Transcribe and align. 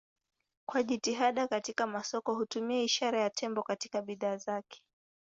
Kwa 0.65 0.83
jitihada 0.83 1.47
katika 1.47 1.87
masoko 1.87 2.33
hutumia 2.35 2.83
ishara 2.83 3.21
ya 3.21 3.29
tembo 3.29 3.63
katika 3.63 4.01
bidhaa 4.01 4.37
zake. 4.37 4.81